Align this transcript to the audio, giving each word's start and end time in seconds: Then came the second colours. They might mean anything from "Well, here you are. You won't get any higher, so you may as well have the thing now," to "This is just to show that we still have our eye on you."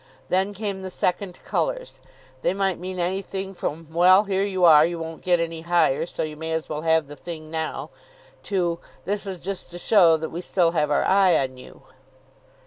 Then 0.29 0.55
came 0.55 0.81
the 0.81 0.89
second 0.89 1.37
colours. 1.45 1.99
They 2.41 2.55
might 2.55 2.79
mean 2.79 2.97
anything 2.97 3.53
from 3.53 3.87
"Well, 3.93 4.23
here 4.23 4.43
you 4.43 4.65
are. 4.65 4.83
You 4.83 4.97
won't 4.97 5.21
get 5.21 5.39
any 5.39 5.61
higher, 5.61 6.07
so 6.07 6.23
you 6.23 6.35
may 6.35 6.53
as 6.53 6.67
well 6.67 6.81
have 6.81 7.05
the 7.05 7.15
thing 7.15 7.51
now," 7.51 7.91
to 8.45 8.79
"This 9.05 9.27
is 9.27 9.39
just 9.39 9.69
to 9.69 9.77
show 9.77 10.17
that 10.17 10.31
we 10.31 10.41
still 10.41 10.71
have 10.71 10.89
our 10.89 11.03
eye 11.05 11.37
on 11.37 11.55
you." 11.57 11.83